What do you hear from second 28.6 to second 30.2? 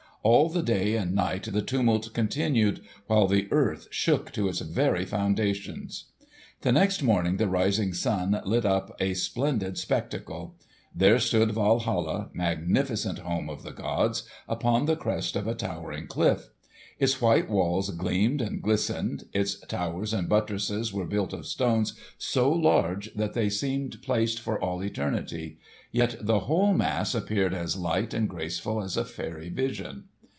as a fairy vision.